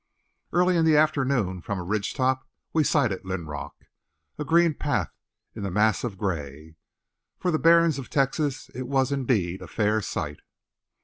[0.51, 3.75] Early in the afternoon from a ridgetop we sighted Linrock,
[4.39, 5.11] a green path
[5.53, 6.73] in the mass of gray.
[7.37, 10.39] For the barrens of Texas it was indeed a fair sight.